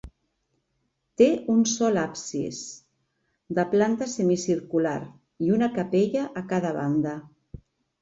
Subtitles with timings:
[1.21, 2.63] Té un sol absis,
[3.61, 4.99] de planta semicircular,
[5.49, 7.19] i una capella a cada banda.